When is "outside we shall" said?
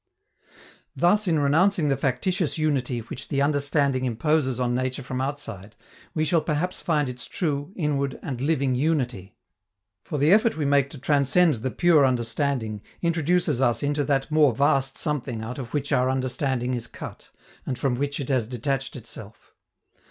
5.21-6.41